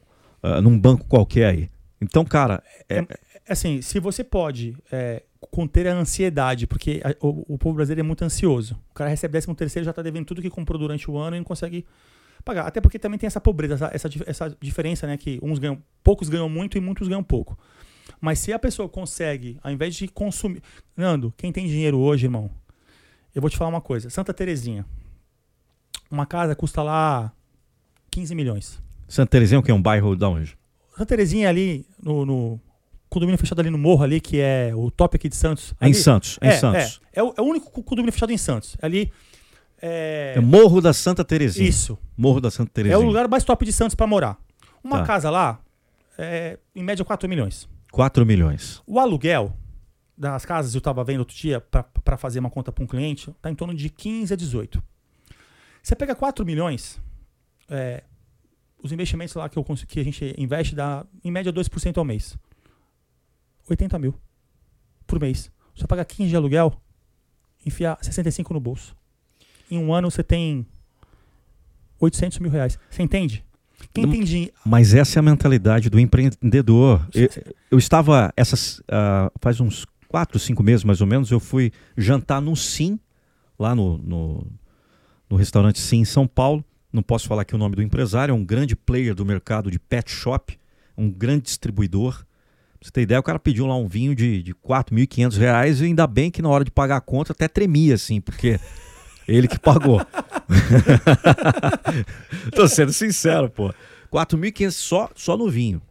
[0.43, 1.69] ah, num banco qualquer aí.
[2.01, 3.05] Então, cara, é,
[3.47, 8.07] Assim, se você pode é, conter a ansiedade, porque a- o, o povo brasileiro é
[8.07, 8.77] muito ansioso.
[8.91, 11.39] O cara recebe 13 terceiro, já tá devendo tudo que comprou durante o ano e
[11.39, 11.83] não consegue
[12.49, 12.67] pagar.
[12.67, 15.17] Até porque também tem essa pobreza, essa, essa, dif- essa diferença, né?
[15.17, 17.57] Que uns ganham, poucos ganham muito e muitos ganham pouco.
[18.21, 20.62] Mas se a pessoa consegue, ao invés de consumir.
[20.97, 22.49] Nando, quem tem dinheiro hoje, irmão,
[23.33, 24.09] eu vou te falar uma coisa.
[24.09, 24.85] Santa Terezinha.
[26.12, 27.31] Uma casa custa lá
[28.12, 28.81] 15 milhões.
[29.07, 30.57] Santa Terezinha, que é um bairro da onde?
[30.91, 32.59] Santa Terezinha ali no, no
[33.09, 35.73] condomínio fechado ali no morro ali, que é o top aqui de Santos.
[35.79, 36.38] É em Ali- Santos.
[36.41, 37.01] É, É, em Santos.
[37.13, 38.75] É, é, o, é o único co- condomínio fechado em Santos.
[38.81, 39.12] Ali
[39.81, 40.39] é, É.
[40.39, 41.67] Morro da Santa Terezinha.
[41.67, 41.97] isso.
[42.17, 42.95] Morro da Santa Terezinha.
[42.95, 44.37] É o lugar mais top de Santos pra morar.
[44.83, 45.05] Uma Tá.
[45.05, 45.61] casa lá
[46.17, 47.67] é em média 4 milhões.
[47.91, 48.81] 4 milhões.
[48.85, 49.53] O aluguel
[50.17, 53.49] das casas, eu tava vendo outro dia pra fazer uma conta pra um cliente, tá
[53.49, 54.83] em torno de 15 a 18.
[55.81, 57.01] Você pega 4 milhões,
[57.69, 58.03] é,
[58.83, 62.37] os investimentos lá que, eu, que a gente investe dá em média 2% ao mês.
[63.69, 64.13] 80 mil
[65.07, 65.49] por mês.
[65.75, 66.73] Você paga 15 de aluguel,
[67.65, 68.95] enfiar 65 no bolso.
[69.69, 70.65] Em um ano você tem
[71.99, 72.77] 800 mil reais.
[72.89, 73.43] Você entende?
[73.93, 74.51] Quem Não- tem.
[74.65, 77.08] Mas essa é a mentalidade do empreendedor.
[77.13, 77.29] Eu,
[77.71, 82.41] eu estava, essas, ah, faz uns 4, 5 meses mais ou menos, eu fui jantar
[82.41, 82.99] no Sim,
[83.58, 84.47] lá no, no,
[85.29, 86.63] no restaurante Sim em São Paulo.
[86.91, 89.77] Não posso falar aqui o nome do empresário, é um grande player do mercado de
[89.77, 90.60] pet shop,
[90.97, 92.25] um grande distribuidor.
[92.79, 95.86] Pra você ter ideia, o cara pediu lá um vinho de, de 4.500 reais e
[95.86, 98.60] ainda bem que na hora de pagar a conta até tremia, assim, porque
[99.29, 100.01] ele que pagou.
[102.55, 103.73] Tô sendo sincero, pô.
[104.11, 105.81] 4.500 só, só no vinho.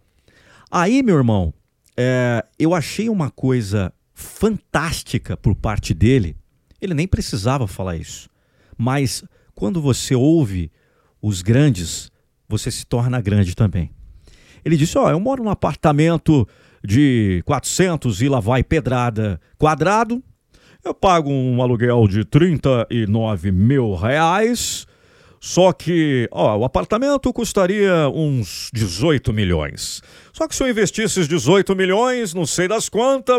[0.71, 1.55] Aí, meu irmão,
[1.97, 6.37] é, eu achei uma coisa fantástica por parte dele.
[6.81, 8.29] Ele nem precisava falar isso.
[8.77, 9.25] Mas
[9.55, 10.71] quando você ouve
[11.23, 12.11] os grandes,
[12.49, 13.91] você se torna grande também.
[14.65, 16.47] Ele disse: Ó, eu moro num apartamento
[16.85, 20.23] de 400 e lá vai pedrada quadrado.
[20.89, 24.87] Eu pago um aluguel de 39 mil reais.
[25.39, 30.01] Só que, ó, o apartamento custaria uns 18 milhões.
[30.33, 33.39] Só que se eu investisse esses 18 milhões, não sei das quantas,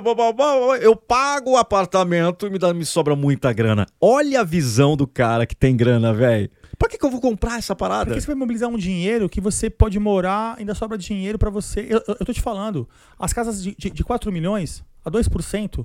[0.80, 3.88] eu pago o apartamento e me, dá, me sobra muita grana.
[4.00, 6.52] Olha a visão do cara que tem grana, velho.
[6.78, 8.12] Pra que, que eu vou comprar essa parada?
[8.12, 11.80] Porque você vai mobilizar um dinheiro que você pode morar, ainda sobra dinheiro pra você.
[11.90, 15.84] Eu, eu, eu tô te falando, as casas de, de, de 4 milhões a 2%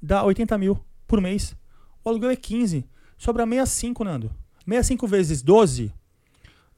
[0.00, 0.80] dá 80 mil
[1.12, 1.54] por mês.
[2.02, 2.86] O aluguel é 15.
[3.18, 4.30] Sobra 65, Nando.
[4.64, 5.92] 65 vezes 12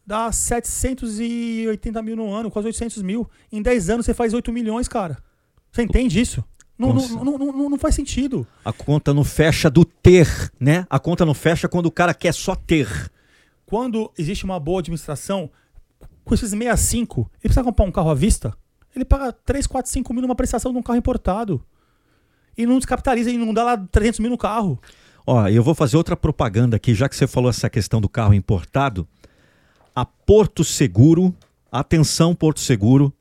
[0.04, 3.30] dá 780 mil no ano, quase 800 mil.
[3.52, 5.18] Em 10 anos você faz 8 milhões, cara.
[5.70, 6.42] Você entende isso?
[6.76, 8.44] Não, não, não, não, não faz sentido.
[8.64, 10.26] A conta não fecha do ter,
[10.58, 10.84] né?
[10.90, 12.88] A conta não fecha quando o cara quer só ter.
[13.64, 15.48] Quando existe uma boa administração,
[16.24, 18.52] com esses 65, ele precisa comprar um carro à vista,
[18.96, 21.64] ele paga 3, 4, 5 mil numa prestação de um carro importado.
[22.56, 24.80] E não descapitaliza e não dá lá 300 mil no carro.
[25.26, 28.34] Ó, eu vou fazer outra propaganda aqui, já que você falou essa questão do carro
[28.34, 29.08] importado.
[29.94, 31.34] A Porto Seguro,
[31.72, 33.12] atenção Porto Seguro.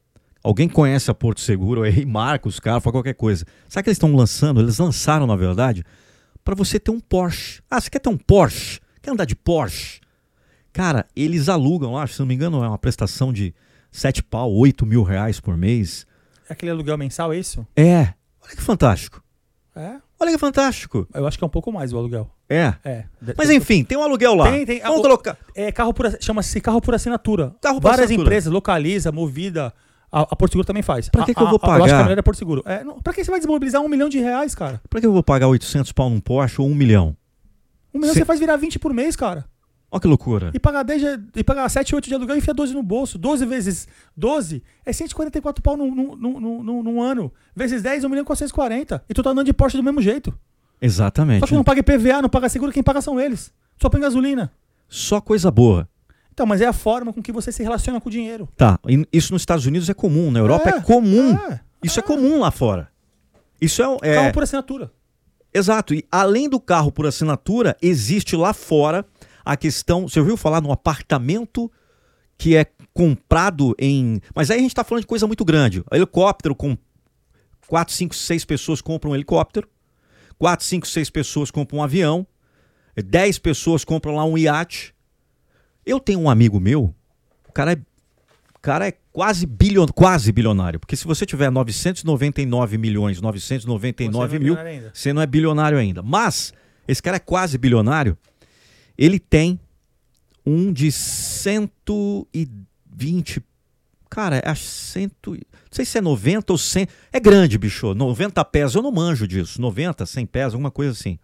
[0.43, 3.46] Alguém conhece a Porto Seguro aí, marca os carros, fala qualquer coisa.
[3.69, 4.60] Sabe que eles estão lançando?
[4.60, 5.86] Eles lançaram, na verdade,
[6.43, 7.62] para você ter um Porsche.
[7.72, 8.82] Ah, você quer ter um Porsche?
[9.02, 10.02] Quer andar de Porsche?
[10.74, 13.54] Cara, eles alugam lá, se não me engano, é uma prestação de
[13.91, 16.06] 7 pau, 8 mil reais por mês.
[16.50, 17.65] É aquele aluguel mensal, é isso?
[17.76, 19.23] É, olha que fantástico.
[19.76, 19.96] É.
[20.20, 21.08] Olha que fantástico.
[21.14, 22.30] Eu acho que é um pouco mais o aluguel.
[22.50, 22.74] É.
[22.86, 23.06] É.
[23.38, 24.52] Mas enfim, tem um aluguel lá.
[24.52, 24.80] Tem, tem.
[24.82, 25.38] Vamos O- colocar.
[25.56, 27.56] É carro por, chama-se carro por assinatura.
[27.62, 28.28] Carro por Várias assinatura.
[28.28, 29.74] empresas, Localiza, Movida,
[30.12, 31.10] a, a Porto Seguro também faz.
[31.10, 32.00] Pra que A- que eu vou a- a- Eu acho que pagar?
[32.00, 32.62] a melhor é Porto Seguro.
[32.66, 34.80] É, não, pra que você vai desmobilizar um milhão de reais, cara?
[34.90, 37.18] Pra que eu vou pagar 800 pau num Porsche ou um milhão?
[37.94, 39.46] Um milhão Cê- você faz virar 20 por mês, cara.
[39.94, 40.52] Olha que loucura.
[40.54, 43.18] E pagar 10 de- e pagar 7, 8 de aluguel e enfia 12 no bolso.
[43.18, 47.32] 12 vezes 12 é 144 pau num, num, num, num, num ano.
[47.56, 49.04] Vezes 10, 1 milhão e 440.
[49.08, 50.34] E tu tá andando de Porsche do mesmo jeito.
[50.82, 51.42] Exatamente.
[51.42, 53.54] Só que não paga IPVA, não paga seguro, quem paga são eles.
[53.82, 54.52] Só põe gasolina.
[54.90, 55.88] Só coisa boa.
[56.34, 58.50] Então, mas é a forma com que você se relaciona com o dinheiro.
[58.58, 58.80] Tá,
[59.12, 61.36] isso nos Estados Unidos é comum, na Europa é, É, comum.
[61.36, 62.02] é, isso é.
[62.04, 62.90] comum lá fora.
[63.62, 64.92] Isso é, é Carro por assinatura.
[65.54, 65.94] exato.
[65.94, 69.06] E além do carro por assinatura, existe lá fora
[69.44, 70.08] a questão.
[70.08, 71.72] Você ouviu falar num apartamento
[72.38, 74.22] que é comprado em.
[74.36, 75.84] Mas aí a gente tá falando de coisa muito grande.
[75.92, 76.78] Helicóptero com
[77.68, 79.68] 4, 5, 6 pessoas compram um helicóptero.
[80.38, 82.28] 4, 5, 6 pessoas compram um avião.
[82.96, 84.94] 10 pessoas compram lá um iate.
[85.86, 86.94] Eu tenho um amigo meu,
[87.48, 87.76] o cara é,
[88.56, 90.80] o cara é quase, bilhon, quase bilionário.
[90.80, 94.92] Porque se você tiver 999 milhões, 999 mil, Ainda.
[94.94, 96.02] você não é bilionário ainda.
[96.02, 96.54] Mas
[96.88, 98.18] esse cara é quase bilionário.
[98.98, 99.60] Ele tem
[100.46, 103.42] um de 120.
[104.10, 105.12] Cara, é 100.
[105.26, 105.38] Não
[105.72, 106.88] sei se é 90 ou 100.
[107.12, 107.94] É grande, bicho.
[107.94, 108.76] 90 pés.
[108.76, 109.60] Eu não manjo disso.
[109.60, 111.18] 90, 100 pés, alguma coisa assim.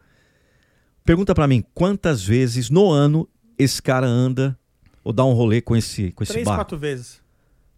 [1.03, 3.27] Pergunta pra mim quantas vezes no ano
[3.57, 4.57] esse cara anda
[5.03, 6.59] ou dá um rolê com esse, com esse Três, barco?
[6.59, 7.21] quatro vezes.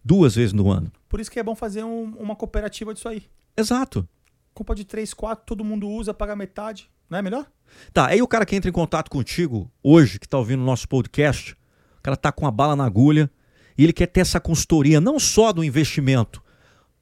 [0.04, 0.92] Duas vezes no ano.
[1.08, 3.22] Por isso que é bom fazer um- uma cooperativa disso aí.
[3.56, 4.06] Exato.
[4.54, 6.90] Compra de 3, 4, todo mundo usa, paga metade.
[7.12, 7.46] Não é melhor?
[7.92, 10.88] Tá, aí o cara que entra em contato contigo hoje, que tá ouvindo o nosso
[10.88, 11.52] podcast,
[11.98, 13.30] o cara tá com a bala na agulha
[13.76, 16.42] e ele quer ter essa consultoria, não só do investimento,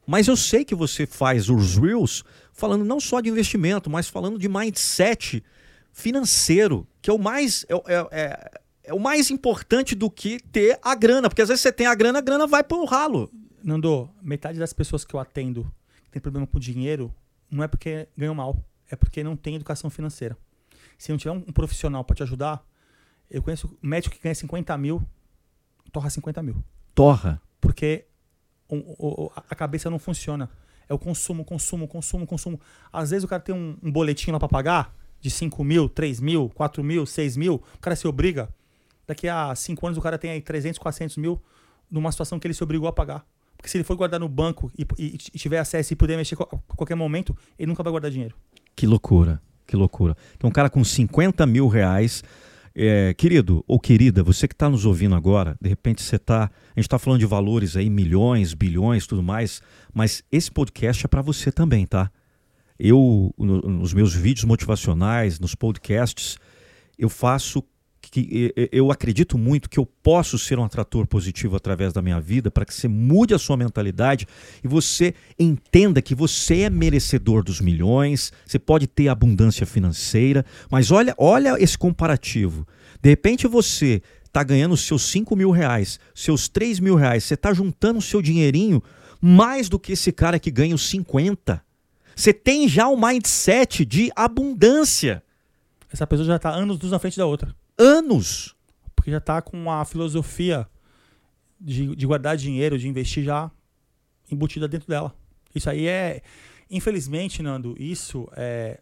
[0.04, 4.36] mas eu sei que você faz os Reels falando não só de investimento, mas falando
[4.36, 5.44] de mindset
[5.92, 7.64] financeiro, que é o mais.
[7.68, 8.50] É, é- é-
[8.82, 11.94] é o mais importante do que ter a grana, porque às vezes você tem a
[11.94, 13.30] grana, a grana vai pro ralo.
[13.62, 17.14] Nando, metade das pessoas que eu atendo que tem problema com dinheiro
[17.48, 18.56] não é porque ganham mal,
[18.90, 20.36] é porque não tem educação financeira.
[20.98, 22.62] Se não tiver um, profissional para te ajudar,
[23.30, 25.02] eu conheço médico que ganha 50 mil,
[25.92, 26.62] torra 50 mil.
[26.94, 27.40] Torra.
[27.60, 28.06] Porque
[29.48, 30.50] a cabeça não funciona.
[30.88, 32.60] É o consumo, consumo, consumo, consumo.
[32.92, 36.20] Às vezes o cara tem um, um boletim lá pra pagar de 5 mil, 3
[36.20, 37.54] mil, 4 mil, 6 mil.
[37.74, 38.48] O cara se obriga.
[39.06, 41.40] Daqui a 5 anos o cara tem aí 300, 400 mil
[41.90, 43.24] numa situação que ele se obrigou a pagar.
[43.56, 46.34] Porque se ele for guardar no banco e, e- e tiver acesso e puder mexer
[46.34, 48.34] a qualquer momento, ele nunca vai guardar dinheiro.
[48.80, 50.16] Que loucura, que loucura.
[50.36, 52.22] Então, um cara com 50 mil reais.
[52.74, 56.44] é, querido ou querida, você que está nos ouvindo agora, de repente você está.
[56.44, 59.60] A gente está falando de valores aí, milhões, bilhões, tudo mais,
[59.92, 62.10] mas esse podcast é para você também, tá?
[62.78, 66.38] Eu, no- nos meus vídeos motivacionais, nos podcasts,
[66.96, 67.62] eu faço
[68.10, 72.50] que eu acredito muito que eu posso ser um atrator positivo através da minha vida
[72.50, 74.26] para que você mude a sua mentalidade
[74.64, 80.90] e você entenda que você é merecedor dos milhões, você pode ter abundância financeira, mas
[80.90, 82.66] olha, olha esse comparativo.
[83.00, 87.52] De repente você está ganhando seus 5 mil reais, seus 3 mil reais, você está
[87.52, 88.82] juntando o seu dinheirinho
[89.20, 91.62] mais do que esse cara que ganha os 50.
[92.16, 95.22] Você tem já um mindset de abundância.
[95.92, 97.54] Essa pessoa já tá anos luz na frente da outra.
[97.80, 98.54] Anos.
[98.94, 100.68] Porque já tá com a filosofia
[101.58, 103.50] de, de guardar dinheiro, de investir já
[104.30, 105.14] embutida dentro dela.
[105.54, 106.22] Isso aí é.
[106.70, 108.80] Infelizmente, Nando, isso é.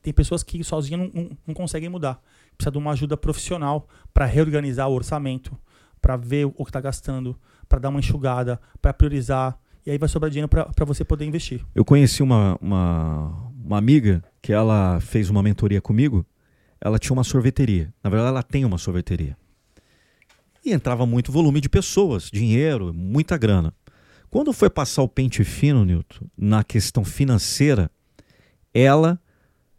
[0.00, 2.20] Tem pessoas que sozinhas não, não, não conseguem mudar.
[2.56, 5.56] Precisa de uma ajuda profissional para reorganizar o orçamento,
[6.00, 9.58] para ver o que está gastando, para dar uma enxugada, para priorizar.
[9.84, 11.64] E aí vai sobrar dinheiro para você poder investir.
[11.74, 16.24] Eu conheci uma, uma, uma amiga que ela fez uma mentoria comigo.
[16.84, 17.94] Ela tinha uma sorveteria.
[18.02, 19.36] Na verdade, ela tem uma sorveteria.
[20.64, 23.72] E entrava muito volume de pessoas, dinheiro, muita grana.
[24.28, 27.90] Quando foi passar o pente fino, Newton, na questão financeira,
[28.74, 29.20] ela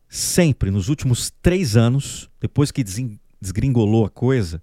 [0.07, 2.83] sempre, nos últimos três anos, depois que
[3.41, 4.61] desgringolou a coisa,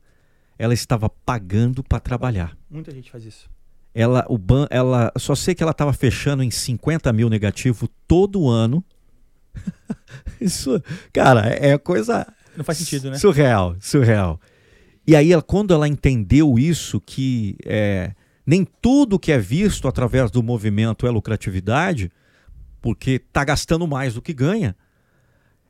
[0.58, 2.56] ela estava pagando para trabalhar.
[2.70, 3.50] Muita gente faz isso.
[3.92, 8.48] Ela, o ban, ela, só sei que ela estava fechando em 50 mil negativo todo
[8.48, 8.84] ano.
[10.40, 12.26] isso, cara, é coisa.
[12.56, 13.18] Não faz sentido, né?
[13.18, 14.40] Surreal, surreal.
[15.06, 18.12] E aí, quando ela entendeu isso, que é,
[18.46, 22.10] nem tudo que é visto através do movimento é lucratividade,
[22.80, 24.76] porque está gastando mais do que ganha,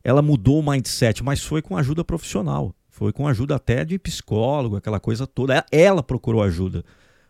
[0.03, 2.75] ela mudou o mindset, mas foi com ajuda profissional.
[2.89, 5.65] Foi com ajuda até de psicólogo, aquela coisa toda.
[5.71, 6.85] Ela procurou ajuda.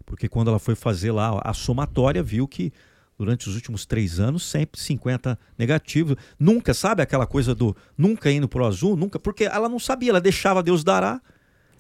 [0.05, 2.73] Porque quando ela foi fazer lá a somatória, viu que
[3.21, 6.17] durante os últimos três anos, sempre 50 negativos.
[6.39, 8.97] Nunca, sabe aquela coisa do nunca indo pro azul?
[8.97, 11.21] Nunca, porque ela não sabia, ela deixava Deus dará.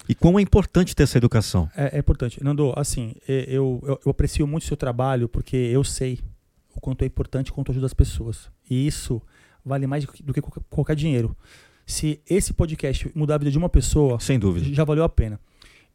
[0.06, 1.66] E como é importante ter essa educação.
[1.74, 2.44] É, é importante.
[2.44, 6.18] Nando, assim, eu, eu, eu, aprecio muito o seu trabalho porque eu sei
[6.76, 8.50] o quanto é importante quanto ajuda as pessoas.
[8.68, 9.22] E isso
[9.64, 11.34] vale mais do que qualquer dinheiro.
[11.86, 15.40] Se esse podcast mudar a vida de uma pessoa, sem dúvida, já valeu a pena.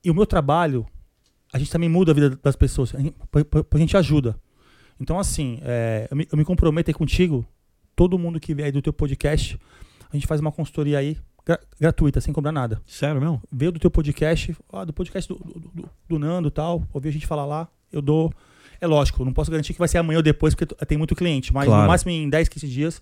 [0.04, 0.88] E o meu trabalho,
[1.54, 4.36] a gente também muda a vida das pessoas, a gente ajuda.
[5.00, 7.46] Então, assim, é, eu, me, eu me comprometo aí contigo,
[7.96, 9.60] todo mundo que vier aí do teu podcast,
[10.12, 12.82] a gente faz uma consultoria aí gra gratuita, sem cobrar nada.
[12.88, 13.42] Sério mesmo?
[13.52, 17.10] Veio do teu podcast, ó, do podcast do, do, do, do Nando e tal, ouvi
[17.10, 18.34] a gente falar lá, eu dou.
[18.82, 21.54] É lógico, não posso garantir que vai ser amanhã ou depois, porque tem muito cliente,
[21.54, 21.84] mas claro.
[21.84, 23.02] no máximo em 10, 15 dias.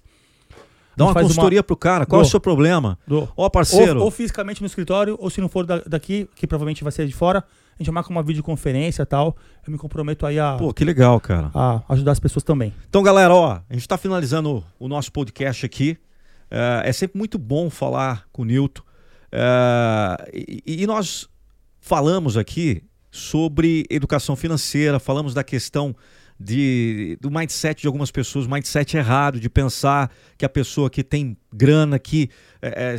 [0.95, 1.63] Dá uma consultoria uma...
[1.63, 2.25] pro cara, qual Dou.
[2.25, 2.99] é o seu problema?
[3.35, 3.99] Ó, parceiro.
[3.99, 7.07] Ou, ou, fisicamente no escritório, ou se não for da, daqui, que provavelmente vai ser
[7.07, 7.43] de fora,
[7.79, 9.35] a gente marca uma videoconferência e tal.
[9.65, 10.55] Eu me comprometo aí a.
[10.57, 11.51] Pô, que legal, cara.
[11.53, 12.73] A ajudar as pessoas também.
[12.87, 15.97] Então, galera, ó, a gente tá finalizando o nosso podcast aqui.
[16.49, 18.83] É, é sempre muito bom falar com o Nilton.
[19.31, 21.27] É, e, e nós
[21.79, 25.95] falamos aqui sobre educação financeira, falamos da questão
[26.39, 31.37] de, do mindset de algumas pessoas, mindset errado, de pensar que a pessoa que tem
[31.51, 32.29] grana, que
[32.61, 32.97] é, é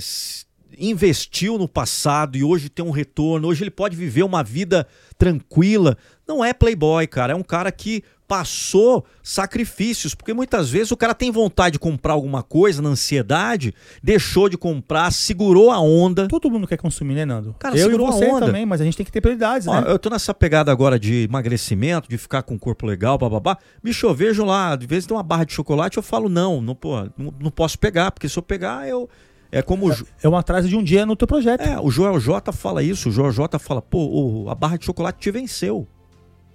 [0.79, 5.97] investiu no passado e hoje tem um retorno, hoje ele pode viver uma vida tranquila.
[6.27, 7.33] Não é playboy, cara.
[7.33, 12.15] É um cara que passou sacrifícios, porque muitas vezes o cara tem vontade de comprar
[12.15, 16.27] alguma coisa na ansiedade, deixou de comprar, segurou a onda.
[16.27, 17.55] Todo mundo quer consumir, né, Nando?
[17.59, 18.47] Cara, eu e você a onda.
[18.47, 19.85] também, mas a gente tem que ter prioridades, Ó, né?
[19.87, 23.59] Eu tô nessa pegada agora de emagrecimento, de ficar com o corpo legal, bababá.
[23.83, 26.61] Bicho, eu vejo lá, de vez em tem uma barra de chocolate, eu falo, não,
[26.61, 29.09] não, pô, não, não posso pegar, porque se eu pegar, eu
[29.55, 29.93] é como.
[29.93, 31.61] É, é um atraso de um dia no teu projeto.
[31.61, 33.09] É, o Joel J fala isso.
[33.09, 35.87] O Joel J fala, pô, a barra de chocolate te venceu.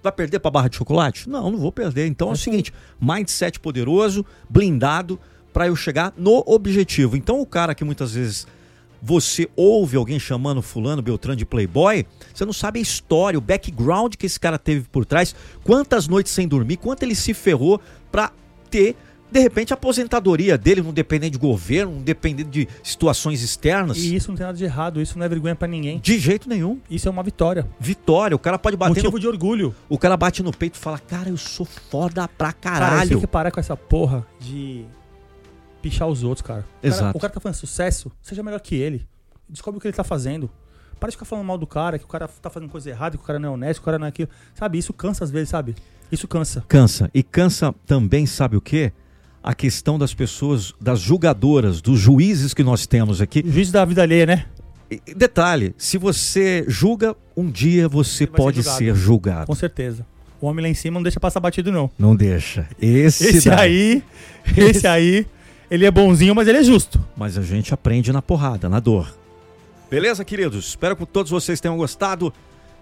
[0.02, 1.28] Vai perder para barra de chocolate?
[1.28, 2.06] Não, não vou perder.
[2.06, 5.18] Então é, é o seguinte: mindset poderoso, blindado,
[5.50, 7.16] para eu chegar no objetivo.
[7.16, 8.46] Então o cara que muitas vezes
[9.02, 14.14] você ouve alguém chamando fulano Beltrano de playboy, você não sabe a história, o background
[14.14, 15.34] que esse cara teve por trás,
[15.64, 17.80] quantas noites sem dormir, quanto ele se ferrou
[18.12, 18.30] para
[18.70, 18.94] ter
[19.30, 23.98] de repente a aposentadoria dele não dependendo de governo, não dependendo de situações externas.
[23.98, 25.98] E isso não tem nada de errado, isso não é vergonha para ninguém.
[26.00, 26.80] De jeito nenhum.
[26.90, 27.68] Isso é uma vitória.
[27.78, 29.18] Vitória, o cara pode bater Motivo no...
[29.18, 29.74] de orgulho.
[29.88, 32.90] O cara bate no peito e fala: "Cara, eu sou foda pra caralho".
[32.90, 34.84] Cara, tem que parar com essa porra de
[35.80, 36.64] pichar os outros, cara.
[36.82, 37.02] O Exato.
[37.02, 39.06] Cara, o cara tá fazendo sucesso, seja melhor que ele.
[39.48, 40.50] Descobre o que ele tá fazendo.
[40.98, 43.22] Para de ficar falando mal do cara, que o cara tá fazendo coisa errada, que
[43.22, 44.28] o cara não é honesto, que o cara não é aquilo.
[44.54, 45.74] Sabe, isso cansa às vezes, sabe?
[46.12, 46.62] Isso cansa.
[46.68, 47.10] Cansa.
[47.14, 48.92] E cansa também, sabe o quê?
[49.42, 53.42] A questão das pessoas, das julgadoras, dos juízes que nós temos aqui.
[53.46, 54.46] Juiz da vida alheia, né?
[54.90, 58.78] E, detalhe, se você julga, um dia você pode ser julgado.
[58.78, 59.46] ser julgado.
[59.46, 60.06] Com certeza.
[60.40, 61.90] O homem lá em cima não deixa passar batido, não.
[61.98, 62.66] Não deixa.
[62.80, 64.02] Esse, esse aí,
[64.56, 65.26] esse aí,
[65.70, 67.00] ele é bonzinho, mas ele é justo.
[67.16, 69.14] Mas a gente aprende na porrada, na dor.
[69.90, 70.68] Beleza, queridos?
[70.68, 72.32] Espero que todos vocês tenham gostado.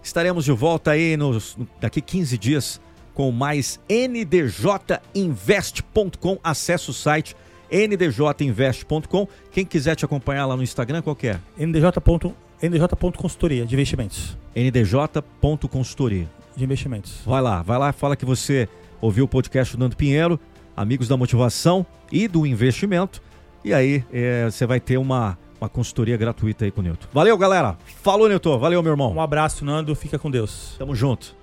[0.03, 2.81] Estaremos de volta aí nos, daqui 15 dias
[3.19, 6.39] com mais ndjinvest.com.
[6.45, 7.35] Acesse o site
[7.69, 9.27] ndjinvest.com.
[9.51, 11.41] Quem quiser te acompanhar lá no Instagram, qual é?
[11.59, 14.39] ndj.consultoria de investimentos.
[14.55, 17.23] ndj.consultoria de investimentos.
[17.27, 18.69] Vai lá, vai lá, fala que você
[19.01, 20.39] ouviu o podcast do Nando Pinheiro,
[20.77, 23.21] amigos da motivação e do investimento.
[23.65, 27.09] E aí é, você vai ter uma uma consultoria gratuita aí com o Newton.
[27.13, 27.77] Valeu, galera.
[28.01, 28.57] Falou, Newton.
[28.61, 29.13] Valeu, meu irmão.
[29.13, 29.93] Um abraço, Nando.
[29.97, 30.77] Fica com Deus.
[30.79, 31.37] Tamo junto.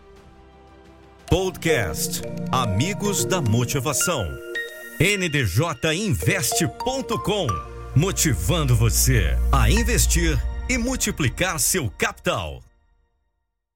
[1.30, 2.22] Podcast
[2.52, 4.28] Amigos da Motivação.
[5.00, 7.48] ndjinveste.com
[7.96, 10.38] Motivando você a investir
[10.70, 12.62] e multiplicar seu capital.